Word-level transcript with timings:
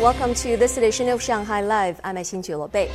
Welcome 0.00 0.32
to 0.36 0.56
this 0.56 0.78
edition 0.78 1.10
of 1.10 1.22
Shanghai 1.22 1.60
Live. 1.60 2.00
I'm 2.02 2.16
Xin 2.16 2.72
Bei. 2.72 2.88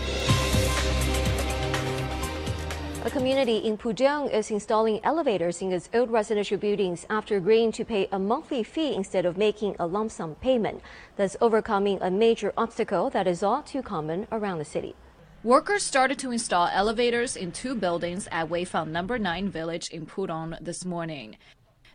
A 3.05 3.09
community 3.11 3.57
in 3.57 3.77
Pudong 3.77 4.33
is 4.33 4.49
installing 4.49 4.99
elevators 5.03 5.61
in 5.61 5.71
its 5.71 5.87
old 5.93 6.09
residential 6.09 6.57
buildings 6.57 7.05
after 7.07 7.37
agreeing 7.37 7.71
to 7.73 7.85
pay 7.85 8.09
a 8.11 8.17
monthly 8.17 8.63
fee 8.63 8.95
instead 8.95 9.23
of 9.23 9.37
making 9.37 9.75
a 9.77 9.85
lump 9.85 10.09
sum 10.09 10.33
payment, 10.41 10.81
thus 11.15 11.37
overcoming 11.41 11.99
a 12.01 12.09
major 12.09 12.51
obstacle 12.57 13.11
that 13.11 13.27
is 13.27 13.43
all 13.43 13.61
too 13.61 13.83
common 13.83 14.25
around 14.31 14.57
the 14.57 14.65
city. 14.65 14.95
Workers 15.43 15.83
started 15.83 16.17
to 16.17 16.31
install 16.31 16.69
elevators 16.73 17.35
in 17.35 17.51
two 17.51 17.75
buildings 17.75 18.27
at 18.31 18.49
Weifang 18.49 18.87
Number 18.87 19.19
9 19.19 19.47
Village 19.49 19.89
in 19.91 20.07
Pudong 20.07 20.57
this 20.59 20.83
morning. 20.83 21.37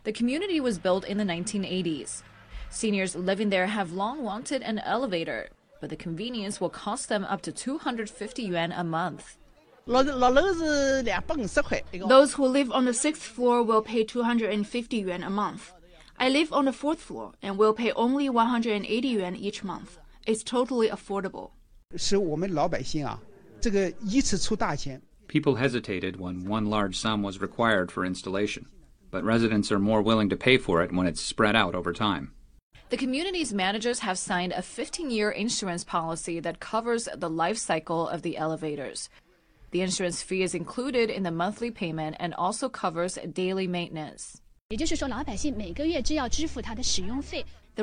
The 0.05 0.13
community 0.13 0.61
was 0.61 0.79
built 0.79 1.03
in 1.03 1.17
the 1.17 1.25
1980s. 1.25 2.23
Seniors 2.71 3.17
living 3.17 3.49
there 3.49 3.67
have 3.67 3.91
long 3.91 4.23
wanted 4.23 4.61
an 4.61 4.79
elevator, 4.79 5.49
but 5.81 5.89
the 5.89 5.97
convenience 5.97 6.61
will 6.61 6.69
cost 6.69 7.09
them 7.09 7.25
up 7.25 7.41
to 7.41 7.51
250 7.51 8.41
yuan 8.41 8.71
a 8.71 8.83
month. 8.83 9.37
Those 12.07 12.33
who 12.33 12.45
live 12.45 12.71
on 12.71 12.85
the 12.85 12.93
sixth 12.93 13.23
floor 13.23 13.61
will 13.61 13.81
pay 13.81 14.05
250 14.05 14.97
yuan 14.97 15.21
a 15.21 15.29
month. 15.29 15.73
I 16.17 16.29
live 16.29 16.53
on 16.53 16.63
the 16.63 16.71
fourth 16.71 17.01
floor 17.01 17.33
and 17.41 17.57
will 17.57 17.73
pay 17.73 17.91
only 17.91 18.29
180 18.29 19.07
yuan 19.07 19.35
each 19.35 19.65
month. 19.65 19.97
It's 20.25 20.41
totally 20.41 20.87
affordable. 20.87 21.51
People 25.27 25.55
hesitated 25.55 26.19
when 26.19 26.45
one 26.45 26.67
large 26.67 26.97
sum 26.97 27.21
was 27.21 27.41
required 27.41 27.91
for 27.91 28.05
installation, 28.05 28.67
but 29.09 29.25
residents 29.25 29.73
are 29.73 29.79
more 29.79 30.01
willing 30.01 30.29
to 30.29 30.37
pay 30.37 30.57
for 30.57 30.81
it 30.81 30.93
when 30.93 31.05
it's 31.05 31.19
spread 31.21 31.55
out 31.55 31.75
over 31.75 31.91
time. 31.91 32.31
The 32.91 32.97
community's 32.97 33.53
managers 33.53 33.99
have 33.99 34.19
signed 34.19 34.51
a 34.51 34.61
15 34.61 35.09
year 35.11 35.31
insurance 35.31 35.85
policy 35.85 36.41
that 36.41 36.59
covers 36.59 37.07
the 37.15 37.29
life 37.29 37.57
cycle 37.57 38.05
of 38.05 38.21
the 38.21 38.35
elevators. 38.35 39.09
The 39.71 39.79
insurance 39.79 40.21
fee 40.21 40.43
is 40.43 40.53
included 40.53 41.09
in 41.09 41.23
the 41.23 41.31
monthly 41.31 41.71
payment 41.71 42.17
and 42.19 42.33
also 42.33 42.67
covers 42.67 43.17
daily 43.31 43.65
maintenance. 43.65 44.41
The 44.69 44.75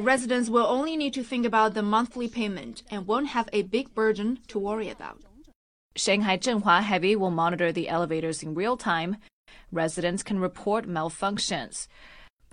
residents 0.02 0.50
will 0.50 0.66
only 0.66 0.94
need 0.98 1.14
to 1.14 1.25
think 1.25 1.47
about 1.47 1.72
the 1.72 1.82
monthly 1.82 2.28
payment 2.28 2.82
and 2.91 3.06
won't 3.06 3.28
have 3.28 3.48
a 3.50 3.62
big 3.62 3.94
burden 3.94 4.41
to 4.48 4.58
worry 4.58 4.91
about. 4.91 5.22
Shanghai 5.97 6.36
Zhenhua 6.36 6.82
Heavy 6.82 7.16
will 7.16 7.30
monitor 7.30 7.72
the 7.72 7.88
elevators 7.88 8.42
in 8.42 8.54
real 8.54 8.77
time. 8.77 9.16
Residents 9.72 10.22
can 10.22 10.38
report 10.38 10.86
malfunctions. 10.86 11.88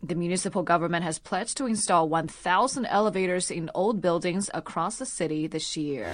The 0.03 0.15
municipal 0.15 0.61
government 0.61 1.03
has 1.03 1.19
pledged 1.19 1.57
to 1.57 1.65
install 1.65 2.09
1,000 2.09 2.85
elevators 2.85 3.49
in 3.49 3.71
old 3.73 4.01
buildings 4.01 4.49
across 4.53 4.97
the 4.97 5.05
city 5.05 5.47
this 5.47 5.77
year. 5.77 6.11